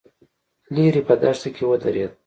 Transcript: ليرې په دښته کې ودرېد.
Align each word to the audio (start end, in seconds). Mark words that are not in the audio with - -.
ليرې 0.73 1.01
په 1.07 1.13
دښته 1.21 1.49
کې 1.55 1.63
ودرېد. 1.69 2.11